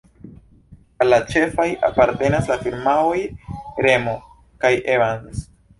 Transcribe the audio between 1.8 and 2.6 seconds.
apartenas la